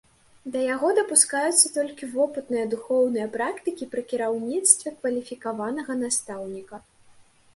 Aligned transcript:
Да 0.53 0.59
яго 0.75 0.87
дапускаюцца 0.99 1.67
толькі 1.75 2.07
вопытныя 2.13 2.65
духоўныя 2.73 3.27
практыкі 3.37 3.87
пры 3.93 4.01
кіраўніцтве 4.13 4.95
кваліфікаванага 4.99 5.99
настаўніка. 6.03 6.75